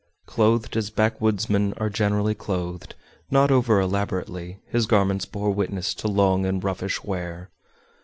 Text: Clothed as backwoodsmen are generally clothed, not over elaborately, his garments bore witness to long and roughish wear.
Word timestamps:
Clothed 0.25 0.75
as 0.75 0.89
backwoodsmen 0.89 1.75
are 1.77 1.91
generally 1.91 2.33
clothed, 2.33 2.95
not 3.29 3.51
over 3.51 3.79
elaborately, 3.79 4.57
his 4.65 4.87
garments 4.87 5.25
bore 5.27 5.51
witness 5.53 5.93
to 5.93 6.07
long 6.07 6.43
and 6.43 6.63
roughish 6.63 7.03
wear. 7.03 7.51